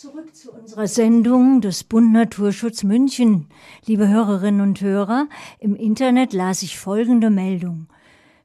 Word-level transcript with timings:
Zurück 0.00 0.34
zu 0.34 0.50
unserer 0.50 0.86
Sendung 0.86 1.60
des 1.60 1.84
Bund 1.84 2.10
Naturschutz 2.10 2.84
München. 2.84 3.48
Liebe 3.84 4.08
Hörerinnen 4.08 4.62
und 4.62 4.80
Hörer, 4.80 5.28
im 5.58 5.76
Internet 5.76 6.32
las 6.32 6.62
ich 6.62 6.78
folgende 6.78 7.28
Meldung. 7.28 7.86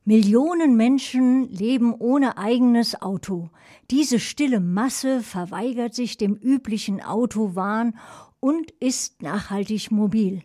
Millionen 0.03 0.75
Menschen 0.75 1.47
leben 1.49 1.93
ohne 1.97 2.37
eigenes 2.37 3.01
Auto. 3.01 3.51
Diese 3.89 4.19
stille 4.19 4.59
Masse 4.59 5.21
verweigert 5.21 5.93
sich 5.93 6.17
dem 6.17 6.35
üblichen 6.35 7.01
Autowahn 7.01 7.97
und 8.41 8.71
ist 8.81 9.21
nachhaltig 9.21 9.91
mobil. 9.91 10.41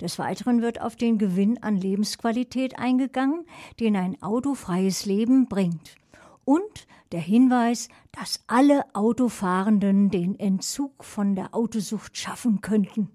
Des 0.00 0.18
Weiteren 0.18 0.60
wird 0.60 0.80
auf 0.80 0.96
den 0.96 1.18
Gewinn 1.18 1.62
an 1.62 1.76
Lebensqualität 1.76 2.80
eingegangen, 2.80 3.44
den 3.78 3.94
ein 3.94 4.20
autofreies 4.20 5.06
Leben 5.06 5.46
bringt. 5.46 6.01
Und 6.44 6.86
der 7.12 7.20
Hinweis, 7.20 7.88
dass 8.10 8.42
alle 8.46 8.84
Autofahrenden 8.94 10.10
den 10.10 10.38
Entzug 10.38 11.04
von 11.04 11.34
der 11.34 11.54
Autosucht 11.54 12.16
schaffen 12.16 12.60
könnten. 12.60 13.10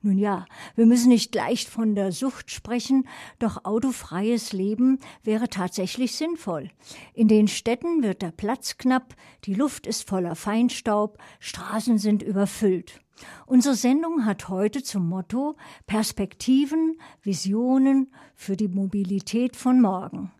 Nun 0.00 0.16
ja, 0.16 0.44
wir 0.76 0.86
müssen 0.86 1.08
nicht 1.08 1.32
gleich 1.32 1.68
von 1.68 1.96
der 1.96 2.12
Sucht 2.12 2.52
sprechen, 2.52 3.08
doch 3.40 3.64
autofreies 3.64 4.52
Leben 4.52 5.00
wäre 5.24 5.48
tatsächlich 5.48 6.14
sinnvoll. 6.14 6.70
In 7.14 7.26
den 7.26 7.48
Städten 7.48 8.02
wird 8.02 8.22
der 8.22 8.30
Platz 8.30 8.76
knapp, 8.76 9.16
die 9.44 9.54
Luft 9.54 9.88
ist 9.88 10.08
voller 10.08 10.36
Feinstaub, 10.36 11.18
Straßen 11.40 11.98
sind 11.98 12.22
überfüllt. 12.22 13.00
Unsere 13.46 13.74
Sendung 13.74 14.24
hat 14.24 14.48
heute 14.48 14.84
zum 14.84 15.08
Motto 15.08 15.56
Perspektiven, 15.88 17.00
Visionen 17.22 18.12
für 18.36 18.56
die 18.56 18.68
Mobilität 18.68 19.56
von 19.56 19.80
morgen. 19.80 20.30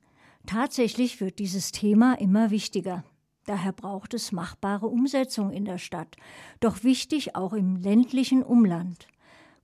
Tatsächlich 0.48 1.20
wird 1.20 1.40
dieses 1.40 1.72
Thema 1.72 2.14
immer 2.14 2.50
wichtiger. 2.50 3.04
Daher 3.44 3.72
braucht 3.72 4.14
es 4.14 4.32
machbare 4.32 4.86
Umsetzung 4.86 5.50
in 5.50 5.66
der 5.66 5.76
Stadt, 5.76 6.16
doch 6.60 6.84
wichtig 6.84 7.36
auch 7.36 7.52
im 7.52 7.76
ländlichen 7.76 8.42
Umland. 8.42 9.08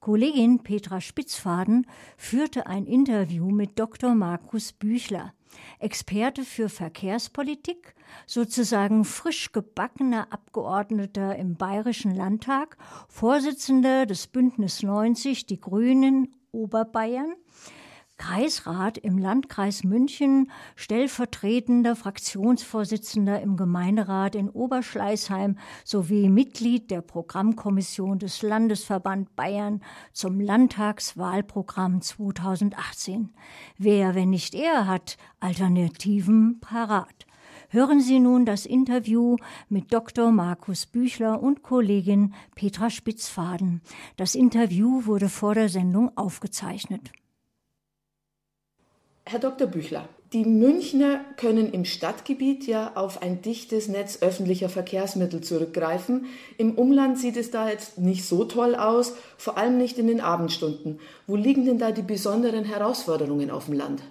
Kollegin 0.00 0.58
Petra 0.62 1.00
Spitzfaden 1.00 1.86
führte 2.18 2.66
ein 2.66 2.84
Interview 2.84 3.50
mit 3.50 3.78
Dr. 3.78 4.14
Markus 4.14 4.74
Büchler, 4.74 5.32
Experte 5.78 6.44
für 6.44 6.68
Verkehrspolitik, 6.68 7.94
sozusagen 8.26 9.06
frisch 9.06 9.52
gebackener 9.52 10.34
Abgeordneter 10.34 11.34
im 11.36 11.54
Bayerischen 11.54 12.14
Landtag, 12.14 12.76
Vorsitzender 13.08 14.04
des 14.04 14.26
Bündnis 14.26 14.82
90 14.82 15.46
Die 15.46 15.60
Grünen 15.62 16.36
Oberbayern 16.52 17.32
Kreisrat 18.16 18.96
im 18.96 19.18
Landkreis 19.18 19.82
München, 19.82 20.50
stellvertretender 20.76 21.96
Fraktionsvorsitzender 21.96 23.42
im 23.42 23.56
Gemeinderat 23.56 24.36
in 24.36 24.48
Oberschleißheim 24.48 25.58
sowie 25.84 26.28
Mitglied 26.28 26.92
der 26.92 27.00
Programmkommission 27.00 28.20
des 28.20 28.42
Landesverband 28.42 29.34
Bayern 29.34 29.82
zum 30.12 30.40
Landtagswahlprogramm 30.40 32.00
2018. 32.00 33.34
Wer, 33.78 34.14
wenn 34.14 34.30
nicht 34.30 34.54
er, 34.54 34.86
hat 34.86 35.16
Alternativen 35.40 36.60
parat. 36.60 37.26
Hören 37.68 38.00
Sie 38.00 38.20
nun 38.20 38.46
das 38.46 38.64
Interview 38.64 39.36
mit 39.68 39.92
Dr. 39.92 40.30
Markus 40.30 40.86
Büchler 40.86 41.42
und 41.42 41.64
Kollegin 41.64 42.32
Petra 42.54 42.90
Spitzfaden. 42.90 43.82
Das 44.16 44.36
Interview 44.36 45.06
wurde 45.06 45.28
vor 45.28 45.54
der 45.54 45.68
Sendung 45.68 46.16
aufgezeichnet. 46.16 47.10
Herr 49.26 49.38
Dr. 49.38 49.66
Büchler, 49.66 50.06
die 50.34 50.44
Münchner 50.44 51.24
können 51.38 51.72
im 51.72 51.86
Stadtgebiet 51.86 52.66
ja 52.66 52.92
auf 52.94 53.22
ein 53.22 53.40
dichtes 53.40 53.88
Netz 53.88 54.18
öffentlicher 54.20 54.68
Verkehrsmittel 54.68 55.40
zurückgreifen. 55.40 56.26
Im 56.58 56.74
Umland 56.74 57.18
sieht 57.18 57.38
es 57.38 57.50
da 57.50 57.70
jetzt 57.70 57.96
nicht 57.96 58.26
so 58.26 58.44
toll 58.44 58.74
aus, 58.74 59.14
vor 59.38 59.56
allem 59.56 59.78
nicht 59.78 59.96
in 59.96 60.08
den 60.08 60.20
Abendstunden. 60.20 61.00
Wo 61.26 61.36
liegen 61.36 61.64
denn 61.64 61.78
da 61.78 61.90
die 61.90 62.02
besonderen 62.02 62.66
Herausforderungen 62.66 63.50
auf 63.50 63.64
dem 63.64 63.74
Land? 63.74 64.02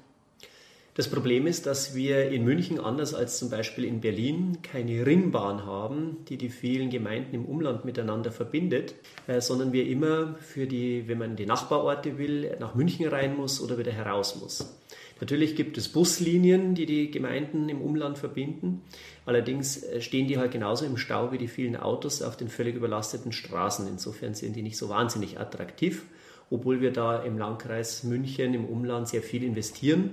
Das 0.95 1.09
Problem 1.09 1.47
ist, 1.47 1.65
dass 1.65 1.95
wir 1.95 2.29
in 2.29 2.43
München 2.43 2.79
anders 2.79 3.15
als 3.15 3.39
zum 3.39 3.49
Beispiel 3.49 3.83
in 3.85 3.99
Berlin 3.99 4.59
keine 4.61 5.05
Ringbahn 5.05 5.65
haben, 5.65 6.17
die 6.29 6.37
die 6.37 6.49
vielen 6.49 6.91
Gemeinden 6.91 7.33
im 7.33 7.45
Umland 7.45 7.83
miteinander 7.83 8.31
verbindet, 8.31 8.93
äh, 9.25 9.41
sondern 9.41 9.73
wir 9.73 9.87
immer 9.87 10.35
für 10.35 10.67
die, 10.67 11.07
wenn 11.07 11.17
man 11.17 11.31
in 11.31 11.35
die 11.35 11.47
Nachbarorte 11.47 12.19
will, 12.19 12.55
nach 12.59 12.75
München 12.75 13.07
rein 13.07 13.35
muss 13.35 13.59
oder 13.59 13.79
wieder 13.79 13.91
heraus 13.91 14.39
muss. 14.39 14.77
Natürlich 15.19 15.55
gibt 15.55 15.77
es 15.77 15.89
Buslinien, 15.89 16.75
die 16.75 16.85
die 16.85 17.11
Gemeinden 17.11 17.69
im 17.69 17.81
Umland 17.81 18.17
verbinden. 18.17 18.81
Allerdings 19.25 19.83
äh, 19.83 20.01
stehen 20.01 20.27
die 20.27 20.37
halt 20.37 20.51
genauso 20.51 20.85
im 20.85 20.97
Stau 20.97 21.31
wie 21.31 21.37
die 21.37 21.47
vielen 21.47 21.75
Autos 21.75 22.21
auf 22.21 22.35
den 22.37 22.49
völlig 22.49 22.75
überlasteten 22.75 23.31
Straßen. 23.31 23.87
Insofern 23.87 24.33
sind 24.33 24.55
die 24.55 24.61
nicht 24.61 24.77
so 24.77 24.89
wahnsinnig 24.89 25.39
attraktiv, 25.39 26.03
obwohl 26.49 26.81
wir 26.81 26.91
da 26.91 27.23
im 27.23 27.37
Landkreis 27.37 28.03
München 28.03 28.53
im 28.53 28.65
Umland 28.65 29.07
sehr 29.07 29.21
viel 29.21 29.43
investieren 29.43 30.11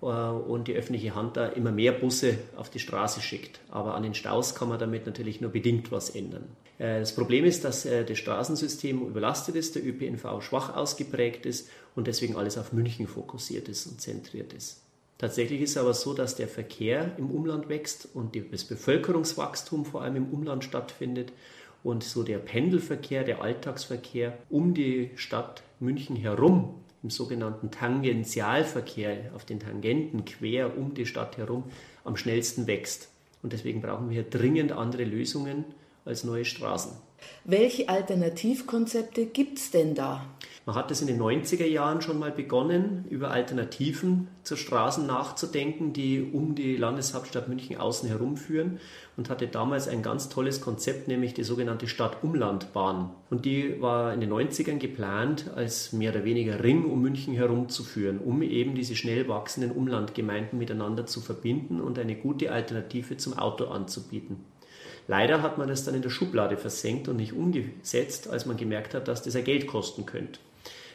äh, 0.00 0.06
und 0.06 0.68
die 0.68 0.74
öffentliche 0.74 1.14
Hand 1.14 1.36
da 1.36 1.46
immer 1.46 1.72
mehr 1.72 1.92
Busse 1.92 2.38
auf 2.56 2.70
die 2.70 2.78
Straße 2.78 3.20
schickt. 3.20 3.60
Aber 3.70 3.94
an 3.94 4.02
den 4.02 4.14
Staus 4.14 4.54
kann 4.54 4.68
man 4.68 4.78
damit 4.78 5.06
natürlich 5.06 5.40
nur 5.40 5.50
bedingt 5.50 5.92
was 5.92 6.10
ändern. 6.10 6.44
Äh, 6.78 7.00
das 7.00 7.14
Problem 7.14 7.44
ist, 7.44 7.64
dass 7.64 7.82
das 7.82 8.18
Straßensystem 8.18 9.02
überlastet 9.02 9.56
ist, 9.56 9.74
der 9.74 9.86
ÖPNV 9.86 10.42
schwach 10.42 10.74
ausgeprägt 10.74 11.46
ist 11.46 11.68
und 11.94 12.06
deswegen 12.06 12.36
alles 12.36 12.58
auf 12.58 12.72
München 12.72 13.06
fokussiert 13.06 13.68
ist 13.68 13.86
und 13.86 14.00
zentriert 14.00 14.52
ist. 14.52 14.82
Tatsächlich 15.18 15.62
ist 15.62 15.70
es 15.70 15.76
aber 15.76 15.94
so, 15.94 16.14
dass 16.14 16.36
der 16.36 16.46
Verkehr 16.46 17.12
im 17.18 17.30
Umland 17.32 17.68
wächst 17.68 18.08
und 18.14 18.36
das 18.52 18.64
Bevölkerungswachstum 18.64 19.84
vor 19.84 20.02
allem 20.02 20.14
im 20.14 20.32
Umland 20.32 20.62
stattfindet 20.62 21.32
und 21.82 22.04
so 22.04 22.22
der 22.22 22.38
Pendelverkehr, 22.38 23.24
der 23.24 23.42
Alltagsverkehr 23.42 24.38
um 24.48 24.74
die 24.74 25.10
Stadt 25.16 25.64
München 25.80 26.14
herum 26.14 26.74
im 27.02 27.10
sogenannten 27.10 27.70
Tangentialverkehr 27.72 29.32
auf 29.34 29.44
den 29.44 29.58
Tangenten 29.58 30.24
quer 30.24 30.76
um 30.76 30.94
die 30.94 31.06
Stadt 31.06 31.36
herum 31.36 31.64
am 32.04 32.16
schnellsten 32.16 32.66
wächst. 32.68 33.08
Und 33.42 33.52
deswegen 33.52 33.80
brauchen 33.80 34.10
wir 34.10 34.22
dringend 34.22 34.72
andere 34.72 35.04
Lösungen 35.04 35.64
als 36.08 36.24
neue 36.24 36.44
Straßen. 36.44 36.92
Welche 37.44 37.88
Alternativkonzepte 37.88 39.26
gibt 39.26 39.58
es 39.58 39.70
denn 39.70 39.94
da? 39.94 40.24
Man 40.66 40.76
hat 40.76 40.90
es 40.90 41.00
in 41.00 41.06
den 41.06 41.18
90er 41.18 41.64
Jahren 41.64 42.02
schon 42.02 42.18
mal 42.18 42.30
begonnen, 42.30 43.06
über 43.08 43.30
Alternativen 43.30 44.28
zu 44.42 44.54
Straßen 44.54 45.06
nachzudenken, 45.06 45.94
die 45.94 46.20
um 46.20 46.54
die 46.54 46.76
Landeshauptstadt 46.76 47.48
München 47.48 47.78
außen 47.78 48.06
herumführen 48.06 48.78
und 49.16 49.30
hatte 49.30 49.48
damals 49.48 49.88
ein 49.88 50.02
ganz 50.02 50.28
tolles 50.28 50.60
Konzept, 50.60 51.08
nämlich 51.08 51.32
die 51.32 51.42
sogenannte 51.42 51.88
Stadt-Umland-Bahn. 51.88 53.10
Und 53.30 53.46
die 53.46 53.80
war 53.80 54.12
in 54.12 54.20
den 54.20 54.30
90ern 54.30 54.76
geplant, 54.76 55.46
als 55.56 55.94
mehr 55.94 56.12
oder 56.12 56.24
weniger 56.24 56.62
Ring 56.62 56.84
um 56.84 57.00
München 57.00 57.32
herumzuführen, 57.32 58.18
um 58.18 58.42
eben 58.42 58.74
diese 58.74 58.94
schnell 58.94 59.26
wachsenden 59.26 59.72
Umlandgemeinden 59.72 60.58
miteinander 60.58 61.06
zu 61.06 61.22
verbinden 61.22 61.80
und 61.80 61.98
eine 61.98 62.14
gute 62.14 62.52
Alternative 62.52 63.16
zum 63.16 63.38
Auto 63.38 63.68
anzubieten. 63.68 64.44
Leider 65.08 65.42
hat 65.42 65.56
man 65.56 65.70
es 65.70 65.84
dann 65.84 65.94
in 65.94 66.02
der 66.02 66.10
Schublade 66.10 66.58
versenkt 66.58 67.08
und 67.08 67.16
nicht 67.16 67.32
umgesetzt, 67.32 68.28
als 68.28 68.44
man 68.46 68.58
gemerkt 68.58 68.94
hat, 68.94 69.08
dass 69.08 69.22
das 69.22 69.34
ja 69.34 69.40
Geld 69.40 69.66
kosten 69.66 70.04
könnte. 70.06 70.38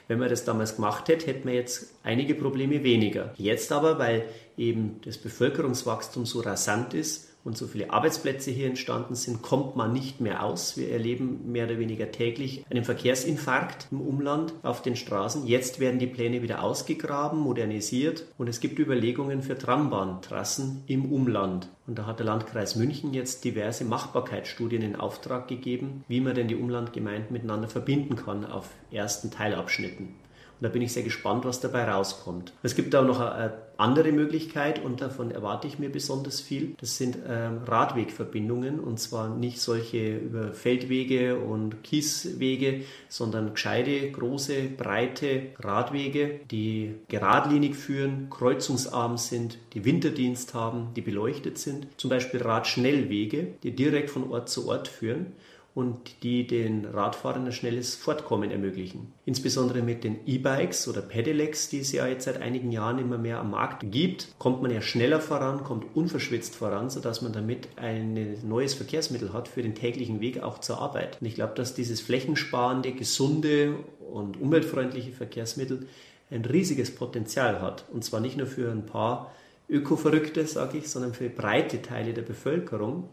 Wenn 0.08 0.20
man 0.20 0.30
das 0.30 0.46
damals 0.46 0.76
gemacht 0.76 1.08
hätte, 1.08 1.28
hätten 1.28 1.48
wir 1.48 1.56
jetzt 1.56 1.96
einige 2.04 2.36
Probleme 2.36 2.84
weniger. 2.84 3.34
Jetzt 3.38 3.72
aber, 3.72 3.98
weil 3.98 4.26
eben 4.56 5.02
das 5.04 5.18
Bevölkerungswachstum 5.18 6.26
so 6.26 6.42
rasant 6.42 6.94
ist, 6.94 7.33
und 7.44 7.58
so 7.58 7.68
viele 7.68 7.92
Arbeitsplätze 7.92 8.52
hier 8.52 8.68
entstanden 8.68 9.16
sind, 9.16 9.42
kommt 9.42 9.76
man 9.76 9.92
nicht 9.92 10.22
mehr 10.22 10.44
aus. 10.44 10.78
Wir 10.78 10.92
erleben 10.92 11.52
mehr 11.52 11.66
oder 11.66 11.80
weniger 11.80 12.12
täglich 12.12 12.66
einen 12.70 12.84
Verkehrsinfarkt 12.84 13.88
im 13.92 14.02
Umland 14.02 14.54
auf 14.64 14.82
den 14.82 14.96
Straßen. 14.96 15.46
Jetzt 15.46 15.80
werden 15.80 16.00
die 16.00 16.08
Pläne 16.08 16.42
wieder 16.42 16.64
ausgegraben, 16.64 17.40
modernisiert 17.40 18.26
und 18.38 18.48
es 18.48 18.60
gibt 18.60 18.80
Überlegungen 18.80 19.42
für 19.42 19.58
Trambahntrassen 19.58 20.84
im 20.88 21.12
Umland. 21.12 21.68
Und 21.86 22.00
da 22.00 22.06
hat 22.06 22.20
der 22.20 22.26
Landkreis 22.26 22.76
München 22.76 23.14
jetzt 23.14 23.44
diverse 23.44 23.84
Machbarkeitsstudien 23.84 24.82
in 24.82 24.96
Auftrag 24.96 25.48
gegeben, 25.50 26.06
wie 26.08 26.22
man 26.22 26.36
denn 26.36 26.48
die 26.48 26.56
Umlandgemeinden 26.56 27.34
miteinander 27.34 27.68
verbinden 27.68 28.16
kann 28.16 28.46
auf 28.46 28.70
ersten 28.92 29.32
Teilabschnitten. 29.32 30.23
Und 30.64 30.70
da 30.70 30.72
bin 30.72 30.82
ich 30.82 30.94
sehr 30.94 31.04
gespannt, 31.04 31.44
was 31.44 31.60
dabei 31.60 31.84
rauskommt. 31.84 32.54
Es 32.64 32.74
gibt 32.74 32.96
auch 32.96 33.06
noch 33.06 33.20
eine 33.20 33.52
andere 33.76 34.14
Möglichkeit 34.14 34.82
und 34.82 35.02
davon 35.02 35.30
erwarte 35.30 35.68
ich 35.68 35.78
mir 35.78 35.92
besonders 35.92 36.40
viel. 36.40 36.74
Das 36.80 36.96
sind 36.96 37.18
ähm, 37.28 37.64
Radwegverbindungen 37.66 38.80
und 38.80 38.98
zwar 38.98 39.36
nicht 39.36 39.60
solche 39.60 40.16
über 40.16 40.54
Feldwege 40.54 41.38
und 41.38 41.84
Kieswege, 41.84 42.86
sondern 43.10 43.52
gescheite, 43.52 44.10
große, 44.10 44.70
breite 44.78 45.48
Radwege, 45.60 46.40
die 46.50 46.96
geradlinig 47.10 47.76
führen, 47.76 48.30
kreuzungsarm 48.30 49.18
sind, 49.18 49.58
die 49.74 49.84
Winterdienst 49.84 50.54
haben, 50.54 50.94
die 50.96 51.02
beleuchtet 51.02 51.58
sind. 51.58 51.88
Zum 51.98 52.10
Beispiel 52.10 52.42
Radschnellwege, 52.42 53.48
die 53.64 53.76
direkt 53.76 54.10
von 54.10 54.32
Ort 54.32 54.48
zu 54.48 54.70
Ort 54.70 54.88
führen 54.88 55.34
und 55.76 56.22
die 56.22 56.46
den 56.46 56.86
Radfahrern 56.86 57.46
ein 57.46 57.52
schnelles 57.52 57.96
Fortkommen 57.96 58.52
ermöglichen. 58.52 59.12
Insbesondere 59.26 59.82
mit 59.82 60.04
den 60.04 60.20
E-Bikes 60.28 60.88
oder 60.88 61.02
Pedelecs, 61.02 61.70
die 61.70 61.80
es 61.80 61.92
ja 61.92 62.06
jetzt 62.06 62.26
seit 62.26 62.42
einigen 62.42 62.72
Jahren 62.72 63.00
immer 63.00 63.18
mehr 63.18 63.40
am 63.40 63.52
Markt 63.52 63.84
gibt, 63.92 64.28
kommt 64.38 64.62
man 64.62 64.70
ja 64.70 64.82
schneller 64.82 65.20
voran, 65.20 65.64
kommt 65.64 65.96
unverschwitzt 65.96 66.56
voran, 66.56 66.92
sodass 66.92 67.24
man 67.24 67.34
damit 67.34 67.70
ein 67.76 68.38
neues 68.48 68.76
Verkehrsmittel 68.76 69.34
hat 69.34 69.48
für 69.48 69.64
den 69.64 69.74
täglichen 69.74 70.22
Weg 70.22 70.44
auch 70.44 70.60
zur 70.60 70.80
Arbeit. 70.80 71.18
Und 71.20 71.28
ich 71.28 71.36
glaube, 71.36 71.54
dass 71.56 71.74
dieses 71.74 72.02
flächensparende, 72.02 72.92
gesunde 72.92 73.76
und 74.12 74.40
umweltfreundliche 74.40 75.12
Verkehrsmittel 75.12 75.88
ein 76.30 76.46
riesiges 76.46 76.94
Potenzial 76.94 77.62
hat. 77.62 77.86
Und 77.92 78.04
zwar 78.04 78.20
nicht 78.20 78.38
nur 78.38 78.48
für 78.48 78.72
ein 78.72 78.86
paar 78.86 79.32
Öko-Verrückte, 79.70 80.46
sage 80.46 80.78
ich, 80.78 80.90
sondern 80.90 81.14
für 81.14 81.30
breite 81.30 81.82
Teile 81.82 82.14
der 82.14 82.22
Bevölkerung 82.22 83.10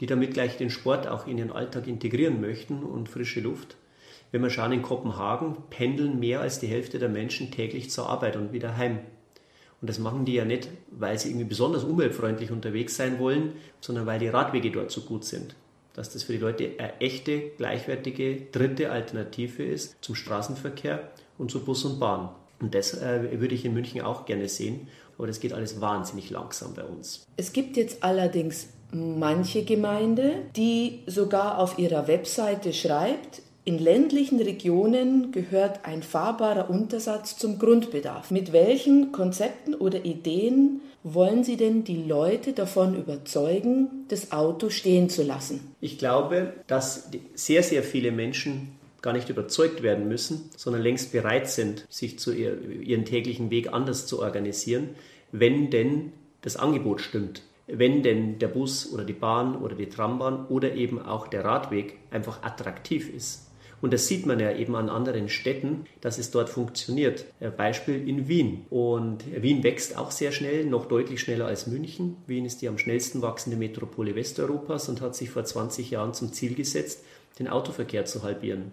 die 0.00 0.06
damit 0.06 0.34
gleich 0.34 0.56
den 0.56 0.70
Sport 0.70 1.06
auch 1.06 1.26
in 1.26 1.38
ihren 1.38 1.52
Alltag 1.52 1.86
integrieren 1.86 2.40
möchten 2.40 2.82
und 2.82 3.08
frische 3.08 3.40
Luft. 3.40 3.76
Wenn 4.32 4.42
wir 4.42 4.50
schauen, 4.50 4.72
in 4.72 4.82
Kopenhagen 4.82 5.56
pendeln 5.70 6.18
mehr 6.18 6.40
als 6.40 6.58
die 6.58 6.66
Hälfte 6.66 6.98
der 6.98 7.08
Menschen 7.08 7.50
täglich 7.50 7.90
zur 7.90 8.08
Arbeit 8.08 8.36
und 8.36 8.52
wieder 8.52 8.76
heim. 8.76 8.98
Und 9.80 9.88
das 9.88 9.98
machen 9.98 10.24
die 10.24 10.34
ja 10.34 10.44
nicht, 10.44 10.68
weil 10.90 11.18
sie 11.18 11.28
irgendwie 11.28 11.46
besonders 11.46 11.84
umweltfreundlich 11.84 12.50
unterwegs 12.50 12.96
sein 12.96 13.18
wollen, 13.18 13.52
sondern 13.80 14.06
weil 14.06 14.18
die 14.18 14.28
Radwege 14.28 14.70
dort 14.70 14.90
so 14.90 15.02
gut 15.02 15.24
sind. 15.24 15.54
Dass 15.94 16.12
das 16.12 16.24
für 16.24 16.32
die 16.32 16.38
Leute 16.38 16.72
eine 16.78 17.00
echte, 17.00 17.50
gleichwertige 17.56 18.42
dritte 18.52 18.90
Alternative 18.90 19.62
ist 19.62 19.96
zum 20.02 20.14
Straßenverkehr 20.14 21.10
und 21.38 21.50
zu 21.50 21.64
Bus 21.64 21.84
und 21.84 22.00
Bahn. 22.00 22.30
Und 22.60 22.74
das 22.74 22.94
äh, 22.94 23.40
würde 23.40 23.54
ich 23.54 23.64
in 23.64 23.74
München 23.74 24.00
auch 24.00 24.24
gerne 24.24 24.48
sehen. 24.48 24.88
Aber 25.18 25.26
das 25.26 25.40
geht 25.40 25.52
alles 25.52 25.80
wahnsinnig 25.80 26.30
langsam 26.30 26.74
bei 26.74 26.84
uns. 26.84 27.26
Es 27.36 27.52
gibt 27.52 27.76
jetzt 27.76 28.02
allerdings 28.02 28.68
manche 28.92 29.64
Gemeinde, 29.64 30.34
die 30.56 31.00
sogar 31.06 31.58
auf 31.58 31.78
ihrer 31.78 32.08
Webseite 32.08 32.72
schreibt, 32.72 33.42
in 33.64 33.78
ländlichen 33.78 34.40
Regionen 34.40 35.32
gehört 35.32 35.80
ein 35.84 36.04
fahrbarer 36.04 36.70
Untersatz 36.70 37.36
zum 37.36 37.58
Grundbedarf. 37.58 38.30
Mit 38.30 38.52
welchen 38.52 39.10
Konzepten 39.10 39.74
oder 39.74 40.04
Ideen 40.04 40.82
wollen 41.02 41.42
Sie 41.42 41.56
denn 41.56 41.82
die 41.82 42.04
Leute 42.04 42.52
davon 42.52 42.96
überzeugen, 42.96 44.04
das 44.06 44.30
Auto 44.30 44.70
stehen 44.70 45.08
zu 45.08 45.24
lassen? 45.24 45.74
Ich 45.80 45.98
glaube, 45.98 46.52
dass 46.68 47.10
sehr, 47.34 47.64
sehr 47.64 47.82
viele 47.82 48.12
Menschen 48.12 48.76
gar 49.02 49.12
nicht 49.12 49.30
überzeugt 49.30 49.82
werden 49.82 50.06
müssen, 50.06 50.48
sondern 50.56 50.82
längst 50.82 51.10
bereit 51.10 51.48
sind, 51.48 51.86
sich 51.90 52.20
zu 52.20 52.32
ihr, 52.32 52.60
ihren 52.82 53.04
täglichen 53.04 53.50
Weg 53.50 53.72
anders 53.72 54.06
zu 54.06 54.20
organisieren, 54.20 54.90
wenn 55.32 55.70
denn 55.70 56.12
das 56.42 56.56
Angebot 56.56 57.00
stimmt 57.00 57.42
wenn 57.66 58.02
denn 58.02 58.38
der 58.38 58.48
Bus 58.48 58.92
oder 58.92 59.04
die 59.04 59.12
Bahn 59.12 59.56
oder 59.56 59.74
die 59.74 59.88
Trambahn 59.88 60.46
oder 60.46 60.74
eben 60.74 61.00
auch 61.00 61.26
der 61.26 61.44
Radweg 61.44 61.98
einfach 62.10 62.42
attraktiv 62.42 63.12
ist. 63.12 63.46
Und 63.82 63.92
das 63.92 64.06
sieht 64.06 64.24
man 64.24 64.40
ja 64.40 64.52
eben 64.56 64.74
an 64.74 64.88
anderen 64.88 65.28
Städten, 65.28 65.84
dass 66.00 66.18
es 66.18 66.30
dort 66.30 66.48
funktioniert. 66.48 67.26
Beispiel 67.56 68.08
in 68.08 68.26
Wien. 68.26 68.64
Und 68.70 69.24
Wien 69.42 69.62
wächst 69.62 69.98
auch 69.98 70.10
sehr 70.10 70.32
schnell, 70.32 70.64
noch 70.64 70.86
deutlich 70.86 71.20
schneller 71.20 71.46
als 71.46 71.66
München. 71.66 72.16
Wien 72.26 72.46
ist 72.46 72.62
die 72.62 72.68
am 72.68 72.78
schnellsten 72.78 73.20
wachsende 73.20 73.58
Metropole 73.58 74.14
Westeuropas 74.14 74.88
und 74.88 75.02
hat 75.02 75.14
sich 75.14 75.30
vor 75.30 75.44
20 75.44 75.90
Jahren 75.90 76.14
zum 76.14 76.32
Ziel 76.32 76.54
gesetzt, 76.54 77.04
den 77.38 77.48
Autoverkehr 77.48 78.06
zu 78.06 78.22
halbieren. 78.22 78.72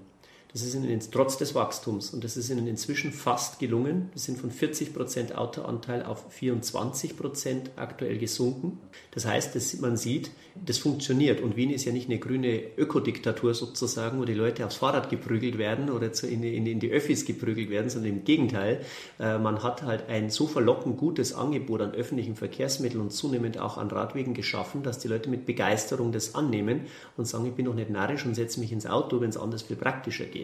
Das 0.54 0.62
ist 0.62 0.76
ihnen 0.76 1.00
trotz 1.12 1.38
des 1.38 1.56
Wachstums 1.56 2.14
und 2.14 2.24
das 2.24 2.38
ist 2.38 2.52
ihnen 2.52 2.68
inzwischen 2.68 3.12
fast 3.12 3.58
gelungen. 3.58 4.10
Wir 4.14 4.22
sind 4.22 4.38
von 4.38 4.52
40 4.52 4.94
Prozent 4.94 5.36
Autoanteil 5.36 6.04
auf 6.04 6.32
24 6.32 7.18
Prozent 7.18 7.72
aktuell 7.76 8.20
gesunken. 8.20 8.78
Das 9.10 9.26
heißt, 9.26 9.56
dass 9.56 9.80
man 9.80 9.98
sieht, 9.98 10.30
das 10.56 10.78
funktioniert. 10.78 11.42
Und 11.42 11.56
Wien 11.56 11.72
ist 11.72 11.86
ja 11.86 11.92
nicht 11.92 12.08
eine 12.08 12.20
grüne 12.20 12.62
Ökodiktatur 12.78 13.56
sozusagen, 13.56 14.20
wo 14.20 14.26
die 14.26 14.36
Leute 14.36 14.66
aufs 14.66 14.76
Fahrrad 14.76 15.10
geprügelt 15.10 15.58
werden 15.58 15.90
oder 15.90 16.12
in, 16.24 16.44
in, 16.44 16.68
in 16.68 16.80
die 16.80 16.92
Öffis 16.92 17.26
geprügelt 17.26 17.72
werden, 17.72 17.90
sondern 17.90 18.12
im 18.12 18.24
Gegenteil. 18.24 18.82
Äh, 19.20 19.40
man 19.40 19.64
hat 19.64 19.82
halt 19.82 20.08
ein 20.10 20.30
so 20.30 20.46
verlockend 20.46 20.98
gutes 20.98 21.34
Angebot 21.34 21.82
an 21.82 21.96
öffentlichen 21.96 22.36
Verkehrsmitteln 22.36 23.02
und 23.02 23.12
zunehmend 23.12 23.58
auch 23.58 23.80
an 23.80 23.88
Radwegen 23.88 24.36
geschaffen, 24.36 24.84
dass 24.84 25.00
die 25.00 25.08
Leute 25.08 25.32
mit 25.32 25.48
Begeisterung 25.48 26.12
das 26.12 26.36
annehmen 26.36 26.82
und 27.18 27.26
sagen, 27.26 27.48
ich 27.48 27.54
bin 27.54 27.66
doch 27.66 27.74
nicht 27.74 27.90
narrisch 27.90 28.24
und 28.26 28.36
setze 28.36 28.60
mich 28.60 28.72
ins 28.72 28.86
Auto, 28.86 29.20
wenn 29.20 29.30
es 29.30 29.38
anders 29.38 29.64
viel 29.64 29.76
praktischer 29.76 30.26
geht. 30.26 30.43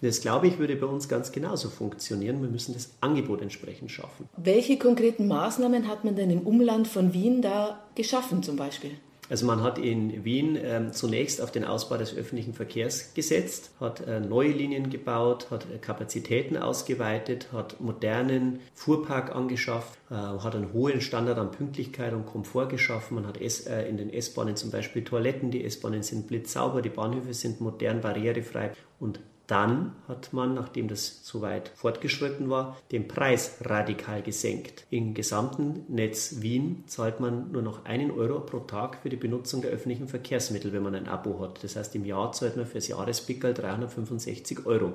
Das, 0.00 0.20
glaube 0.20 0.48
ich, 0.48 0.58
würde 0.58 0.76
bei 0.76 0.86
uns 0.86 1.08
ganz 1.08 1.32
genauso 1.32 1.70
funktionieren. 1.70 2.42
Wir 2.42 2.48
müssen 2.48 2.74
das 2.74 2.90
Angebot 3.00 3.40
entsprechend 3.40 3.90
schaffen. 3.90 4.28
Welche 4.36 4.78
konkreten 4.78 5.28
Maßnahmen 5.28 5.88
hat 5.88 6.04
man 6.04 6.16
denn 6.16 6.30
im 6.30 6.40
Umland 6.40 6.88
von 6.88 7.12
Wien 7.14 7.42
da 7.42 7.80
geschaffen 7.94 8.42
zum 8.42 8.56
Beispiel? 8.56 8.92
Also 9.32 9.46
man 9.46 9.62
hat 9.62 9.78
in 9.78 10.26
Wien 10.26 10.58
ähm, 10.62 10.92
zunächst 10.92 11.40
auf 11.40 11.50
den 11.50 11.64
Ausbau 11.64 11.96
des 11.96 12.14
öffentlichen 12.14 12.52
Verkehrs 12.52 13.14
gesetzt, 13.14 13.70
hat 13.80 14.06
äh, 14.06 14.20
neue 14.20 14.50
Linien 14.50 14.90
gebaut, 14.90 15.50
hat 15.50 15.64
äh, 15.72 15.78
Kapazitäten 15.78 16.58
ausgeweitet, 16.58 17.48
hat 17.50 17.80
modernen 17.80 18.60
Fuhrpark 18.74 19.34
angeschafft, 19.34 19.98
äh, 20.10 20.14
hat 20.14 20.54
einen 20.54 20.74
hohen 20.74 21.00
Standard 21.00 21.38
an 21.38 21.50
Pünktlichkeit 21.50 22.12
und 22.12 22.26
Komfort 22.26 22.66
geschaffen. 22.66 23.14
Man 23.14 23.26
hat 23.26 23.40
S, 23.40 23.60
äh, 23.66 23.88
in 23.88 23.96
den 23.96 24.12
S-Bahnen 24.12 24.56
zum 24.56 24.70
Beispiel 24.70 25.02
Toiletten, 25.02 25.50
die 25.50 25.64
S-Bahnen 25.64 26.02
sind 26.02 26.26
blitzsauber, 26.26 26.82
die 26.82 26.90
Bahnhöfe 26.90 27.32
sind 27.32 27.60
modern, 27.62 28.02
barrierefrei 28.02 28.72
und 29.00 29.20
dann 29.46 29.92
hat 30.08 30.32
man, 30.32 30.54
nachdem 30.54 30.88
das 30.88 31.20
so 31.24 31.42
weit 31.42 31.70
fortgeschritten 31.74 32.48
war, 32.48 32.76
den 32.92 33.08
Preis 33.08 33.58
radikal 33.62 34.22
gesenkt. 34.22 34.86
Im 34.90 35.14
gesamten 35.14 35.84
Netz 35.88 36.36
Wien 36.40 36.84
zahlt 36.86 37.20
man 37.20 37.50
nur 37.50 37.62
noch 37.62 37.84
einen 37.84 38.10
Euro 38.12 38.40
pro 38.40 38.60
Tag 38.60 38.98
für 39.02 39.08
die 39.08 39.16
Benutzung 39.16 39.60
der 39.60 39.72
öffentlichen 39.72 40.08
Verkehrsmittel, 40.08 40.72
wenn 40.72 40.82
man 40.82 40.94
ein 40.94 41.08
Abo 41.08 41.40
hat. 41.40 41.62
Das 41.64 41.76
heißt, 41.76 41.94
im 41.96 42.04
Jahr 42.04 42.32
zahlt 42.32 42.56
man 42.56 42.66
fürs 42.66 42.88
Jahrespickel 42.88 43.52
365 43.52 44.64
Euro. 44.64 44.92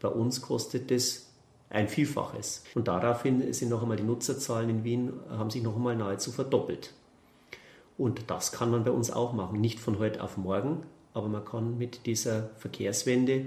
Bei 0.00 0.08
uns 0.08 0.42
kostet 0.42 0.90
das 0.90 1.26
ein 1.70 1.88
Vielfaches. 1.88 2.64
Und 2.74 2.88
daraufhin 2.88 3.52
sind 3.52 3.68
noch 3.68 3.82
einmal 3.82 3.96
die 3.96 4.02
Nutzerzahlen 4.02 4.70
in 4.70 4.84
Wien, 4.84 5.12
haben 5.30 5.50
sich 5.50 5.62
noch 5.62 5.76
einmal 5.76 5.96
nahezu 5.96 6.32
verdoppelt. 6.32 6.92
Und 7.98 8.30
das 8.30 8.52
kann 8.52 8.70
man 8.70 8.84
bei 8.84 8.90
uns 8.90 9.10
auch 9.10 9.32
machen. 9.32 9.60
Nicht 9.60 9.80
von 9.80 9.98
heute 9.98 10.22
auf 10.22 10.36
morgen, 10.36 10.82
aber 11.14 11.28
man 11.28 11.44
kann 11.44 11.78
mit 11.78 12.06
dieser 12.06 12.50
Verkehrswende 12.58 13.46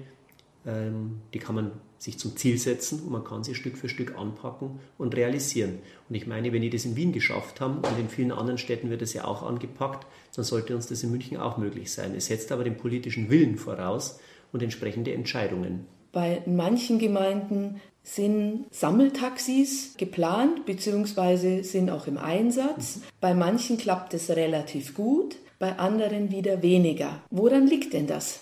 die 1.33 1.39
kann 1.39 1.56
man 1.56 1.71
sich 1.98 2.18
zum 2.18 2.36
Ziel 2.38 2.57
setzen 2.57 3.01
und 3.01 3.12
man 3.12 3.24
kann 3.24 3.44
sie 3.44 3.56
Stück 3.56 3.77
für 3.77 3.89
Stück 3.89 4.18
anpacken 4.18 4.80
und 4.98 5.16
realisieren. 5.16 5.80
Und 6.07 6.16
ich 6.16 6.27
meine, 6.27 6.54
wenn 6.54 6.62
die 6.62 6.69
das 6.69 6.86
in 6.86 6.95
Wien 6.95 7.12
geschafft 7.12 7.60
haben 7.60 7.77
und 7.80 8.00
in 8.00 8.10
vielen 8.10 8.31
anderen 8.31 8.57
Städten 8.57 8.89
wird 8.89 9.01
das 9.01 9.13
ja 9.13 9.25
auch 9.25 9.44
angepackt, 9.44 10.07
dann 10.36 10.45
sollte 10.45 10.75
uns 10.75 10.88
das 10.88 11.04
in 11.04 11.12
München 11.12 11.38
auch 11.38 11.57
möglich 11.57 11.92
sein. 11.92 12.16
Es 12.16 12.27
setzt 12.27 12.51
aber 12.51 12.63
den 12.63 12.77
politischen 12.77 13.30
Willen 13.30 13.57
voraus 13.57 14.19
und 14.54 14.63
entsprechende 14.63 15.13
Entscheidungen. 15.13 15.86
Bei 16.12 16.42
manchen 16.45 16.98
Gemeinden 17.00 17.81
sind 18.01 18.66
Sammeltaxis 18.71 19.95
geplant 19.98 20.66
bzw. 20.66 21.62
sind 21.62 21.92
auch 21.92 22.07
im 22.07 22.18
Einsatz. 22.18 22.98
Mhm. 22.98 23.01
Bei 23.19 23.33
manchen 23.33 23.77
klappt 23.77 24.13
es 24.13 24.30
relativ 24.30 24.95
gut, 24.95 25.36
bei 25.60 25.77
anderen 25.77 26.31
wieder 26.31 26.63
weniger. 26.63 27.21
Woran 27.30 27.68
liegt 27.68 27.94
denn 27.94 28.07
das? 28.07 28.39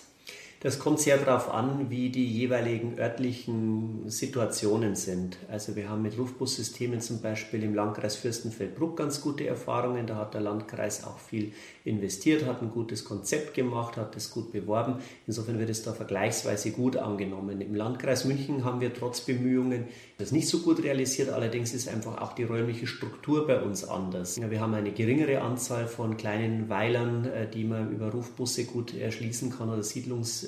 Das 0.60 0.80
kommt 0.80 0.98
sehr 0.98 1.18
darauf 1.18 1.54
an, 1.54 1.88
wie 1.88 2.10
die 2.10 2.26
jeweiligen 2.26 2.98
örtlichen 2.98 4.10
Situationen 4.10 4.96
sind. 4.96 5.38
Also 5.48 5.76
wir 5.76 5.88
haben 5.88 6.02
mit 6.02 6.18
Rufbussystemen 6.18 7.00
zum 7.00 7.20
Beispiel 7.20 7.62
im 7.62 7.76
Landkreis 7.76 8.16
Fürstenfeldbruck 8.16 8.96
ganz 8.96 9.20
gute 9.20 9.46
Erfahrungen. 9.46 10.08
Da 10.08 10.16
hat 10.16 10.34
der 10.34 10.40
Landkreis 10.40 11.04
auch 11.04 11.20
viel 11.20 11.52
investiert, 11.84 12.44
hat 12.44 12.60
ein 12.60 12.72
gutes 12.72 13.04
Konzept 13.04 13.54
gemacht, 13.54 13.96
hat 13.96 14.16
es 14.16 14.32
gut 14.32 14.50
beworben. 14.50 14.96
Insofern 15.28 15.60
wird 15.60 15.70
es 15.70 15.84
da 15.84 15.92
vergleichsweise 15.92 16.72
gut 16.72 16.96
angenommen. 16.96 17.60
Im 17.60 17.76
Landkreis 17.76 18.24
München 18.24 18.64
haben 18.64 18.80
wir 18.80 18.92
trotz 18.92 19.20
Bemühungen 19.20 19.84
das 20.18 20.32
nicht 20.32 20.48
so 20.48 20.58
gut 20.58 20.82
realisiert. 20.82 21.30
Allerdings 21.30 21.72
ist 21.72 21.88
einfach 21.88 22.20
auch 22.20 22.32
die 22.32 22.42
räumliche 22.42 22.88
Struktur 22.88 23.46
bei 23.46 23.62
uns 23.62 23.84
anders. 23.84 24.40
Wir 24.40 24.60
haben 24.60 24.74
eine 24.74 24.90
geringere 24.90 25.40
Anzahl 25.40 25.86
von 25.86 26.16
kleinen 26.16 26.68
Weilern, 26.68 27.26
äh, 27.26 27.48
die 27.48 27.62
man 27.62 27.92
über 27.92 28.10
Rufbusse 28.10 28.64
gut 28.64 28.96
erschließen 28.96 29.50
kann 29.56 29.70
oder 29.70 29.84
Siedlungsteilen. 29.84 30.47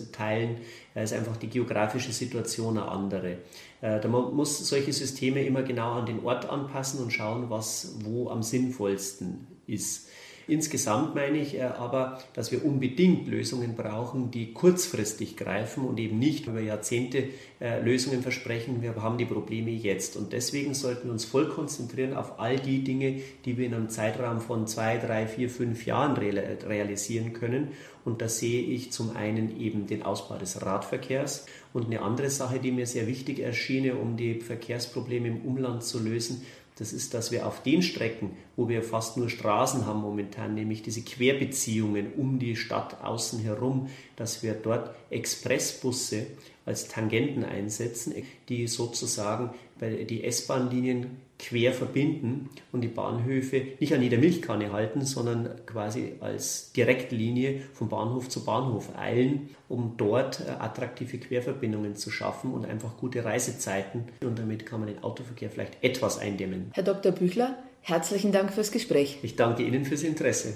Da 0.95 1.03
ist 1.03 1.13
einfach 1.13 1.37
die 1.37 1.49
geografische 1.49 2.13
Situation 2.13 2.79
eine 2.79 2.89
andere. 2.89 3.39
Äh, 3.81 4.01
da 4.01 4.09
muss 4.09 4.69
solche 4.69 4.93
Systeme 4.93 5.45
immer 5.45 5.63
genau 5.63 5.93
an 5.93 6.07
den 6.07 6.25
Ort 6.25 6.49
anpassen 6.49 7.03
und 7.03 7.13
schauen, 7.13 7.51
was 7.51 7.97
wo 8.05 8.29
am 8.29 8.43
sinnvollsten 8.43 9.47
ist. 9.67 10.10
Insgesamt 10.51 11.15
meine 11.15 11.39
ich 11.39 11.57
äh, 11.57 11.63
aber, 11.63 12.19
dass 12.35 12.51
wir 12.51 12.65
unbedingt 12.65 13.29
Lösungen 13.29 13.77
brauchen, 13.77 14.33
die 14.33 14.53
kurzfristig 14.53 15.37
greifen 15.37 15.85
und 15.85 16.01
eben 16.01 16.19
nicht 16.19 16.49
über 16.49 16.61
Jahrzehnte 16.61 17.29
äh, 17.61 17.81
Lösungen 17.81 18.21
versprechen. 18.23 18.83
Wir 18.83 18.97
haben 18.97 19.17
die 19.17 19.27
Probleme 19.27 19.71
jetzt 19.71 20.17
und 20.17 20.33
deswegen 20.33 20.75
sollten 20.75 21.07
wir 21.07 21.13
uns 21.13 21.25
voll 21.25 21.49
konzentrieren 21.49 22.15
auf 22.15 22.41
all 22.41 22.59
die 22.59 22.83
Dinge, 22.83 23.21
die 23.45 23.59
wir 23.59 23.67
in 23.67 23.75
einem 23.75 23.91
Zeitraum 23.91 24.41
von 24.41 24.67
zwei, 24.67 24.99
drei, 24.99 25.29
vier, 25.29 25.49
fünf 25.49 25.87
Jahren 25.87 26.17
realisieren 26.17 27.33
können. 27.33 27.69
Und 28.05 28.23
da 28.23 28.29
sehe 28.29 28.63
ich 28.63 28.93
zum 28.93 29.15
einen 29.15 29.61
eben 29.61 29.87
den 29.87 30.03
Ausbau 30.03 30.37
des 30.37 30.63
Radverkehrs 30.63 31.47
und 31.73 31.87
eine 31.87 32.03
andere 32.03 32.31
Sache, 32.31 32.59
die 32.59 32.73
mir 32.73 32.87
sehr 32.87 33.07
wichtig 33.07 33.39
erschien, 33.39 33.93
um 33.93 34.17
die 34.17 34.41
Verkehrsprobleme 34.41 35.29
im 35.29 35.43
Umland 35.43 35.85
zu 35.85 36.01
lösen, 36.01 36.43
das 36.81 36.95
ist, 36.95 37.13
dass 37.13 37.31
wir 37.31 37.47
auf 37.47 37.63
den 37.63 37.83
Strecken, 37.83 38.31
wo 38.57 38.71
wir 38.71 38.83
fast 38.83 39.19
nur 39.19 39.29
Straßen 39.29 39.85
haben 39.85 40.01
momentan, 40.01 40.55
nämlich 40.55 40.83
diese 40.83 41.03
Querbeziehungen 41.03 42.15
um 42.15 42.39
die 42.39 42.57
Stadt 42.57 43.05
außen 43.05 43.39
herum, 43.41 43.91
dass 44.17 44.43
wir 44.43 44.55
dort 44.55 44.95
Expressbusse 45.11 46.27
als 46.65 46.89
Tangenten 46.89 47.45
einsetzen, 47.45 48.15
die 48.49 48.67
sozusagen 48.67 49.51
die 49.81 50.25
S-Bahn-Linien 50.25 51.19
quer 51.41 51.73
verbinden 51.73 52.51
und 52.71 52.83
die 52.83 52.89
Bahnhöfe 52.89 53.63
nicht 53.81 53.95
an 53.95 54.03
jeder 54.03 54.19
Milchkanne 54.19 54.73
halten, 54.73 55.05
sondern 55.05 55.65
quasi 55.67 56.13
als 56.21 56.73
Direktlinie 56.73 57.63
von 57.73 57.89
Bahnhof 57.89 58.29
zu 58.29 58.45
Bahnhof 58.45 58.91
eilen, 58.97 59.51
um 59.69 59.95
dort 59.97 60.41
äh, 60.41 60.51
attraktive 60.51 61.19
Querverbindungen 61.19 61.97
zu 61.97 62.11
schaffen 62.11 62.53
und 62.53 62.67
einfach 62.67 62.99
gute 62.99 63.25
Reisezeiten. 63.25 64.05
Und 64.23 64.39
damit 64.39 64.67
kann 64.67 64.81
man 64.81 64.89
den 64.89 65.03
Autoverkehr 65.03 65.51
vielleicht 65.51 65.83
etwas 65.83 66.19
eindämmen. 66.19 66.71
Herr 66.75 66.85
Dr. 66.85 67.13
Büchler, 67.13 67.59
herzlichen 67.81 68.33
Dank 68.33 68.53
fürs 68.53 68.71
Gespräch. 68.71 69.19
Ich 69.23 69.37
danke 69.37 69.63
Ihnen 69.63 69.85
fürs 69.85 70.03
Interesse. 70.03 70.55